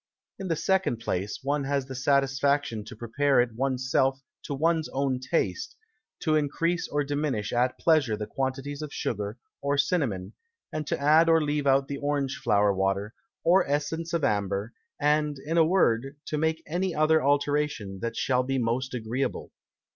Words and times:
In 0.39 0.47
the 0.47 0.55
second 0.55 0.97
place, 0.97 1.37
one 1.43 1.65
has 1.65 1.85
the 1.85 1.93
Satisfaction 1.93 2.83
to 2.85 2.95
prepare 2.95 3.39
it 3.39 3.53
one's 3.53 3.87
self 3.91 4.19
to 4.45 4.55
one's 4.55 4.89
own 4.89 5.19
Taste, 5.19 5.75
to 6.21 6.35
encrease 6.35 6.87
or 6.87 7.03
diminish 7.03 7.53
at 7.53 7.77
pleasure 7.77 8.17
the 8.17 8.25
Quantities 8.25 8.81
of 8.81 8.91
Sugar 8.91 9.37
or 9.61 9.77
Cinnamon, 9.77 10.33
and 10.73 10.87
to 10.87 10.97
add 10.99 11.29
or 11.29 11.39
leave 11.39 11.67
out 11.67 11.87
the 11.87 11.97
Orange 11.99 12.37
Flower 12.37 12.73
Water, 12.73 13.13
or 13.43 13.63
Essence 13.69 14.11
of 14.11 14.23
Amber; 14.23 14.73
and, 14.99 15.37
in 15.37 15.59
a 15.59 15.63
word, 15.67 16.17
to 16.25 16.37
make 16.39 16.63
any 16.65 16.95
other 16.95 17.23
Alteration 17.23 17.99
that 17.99 18.15
shall 18.15 18.41
be 18.41 18.57
most 18.57 18.95
agreeable. 18.95 19.51